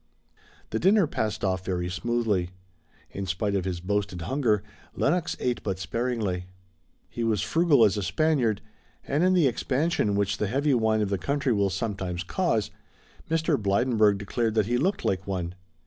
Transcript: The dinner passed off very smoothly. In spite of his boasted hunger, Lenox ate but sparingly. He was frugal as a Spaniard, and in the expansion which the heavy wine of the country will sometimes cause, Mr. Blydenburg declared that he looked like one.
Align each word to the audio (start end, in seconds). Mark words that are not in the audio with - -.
The 0.71 0.79
dinner 0.79 1.05
passed 1.05 1.43
off 1.45 1.63
very 1.63 1.87
smoothly. 1.87 2.49
In 3.11 3.27
spite 3.27 3.53
of 3.53 3.65
his 3.65 3.79
boasted 3.79 4.23
hunger, 4.23 4.63
Lenox 4.95 5.37
ate 5.39 5.61
but 5.61 5.77
sparingly. 5.77 6.47
He 7.07 7.23
was 7.23 7.43
frugal 7.43 7.85
as 7.85 7.97
a 7.97 8.01
Spaniard, 8.01 8.61
and 9.07 9.23
in 9.23 9.33
the 9.35 9.45
expansion 9.45 10.15
which 10.15 10.39
the 10.39 10.47
heavy 10.47 10.73
wine 10.73 11.01
of 11.01 11.09
the 11.11 11.19
country 11.19 11.53
will 11.53 11.69
sometimes 11.69 12.23
cause, 12.23 12.71
Mr. 13.29 13.61
Blydenburg 13.61 14.17
declared 14.17 14.55
that 14.55 14.65
he 14.65 14.79
looked 14.79 15.05
like 15.05 15.27
one. 15.27 15.53